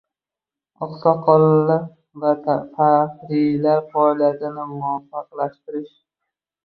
[0.83, 1.83] Oqsoqollar
[2.23, 2.31] va
[2.79, 5.97] faxriylar faoliyatini muvofiqlashtirish